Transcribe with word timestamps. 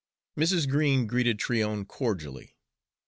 Mrs. 0.35 0.67
Green 0.67 1.05
greeted 1.05 1.37
Tryon 1.37 1.85
cordially. 1.85 2.55